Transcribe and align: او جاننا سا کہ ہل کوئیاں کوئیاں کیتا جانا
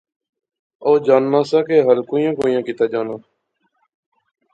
او 0.85 0.91
جاننا 1.05 1.41
سا 1.49 1.59
کہ 1.67 1.77
ہل 1.87 1.99
کوئیاں 2.09 2.33
کوئیاں 2.37 2.61
کیتا 2.67 2.85
جانا 2.93 3.15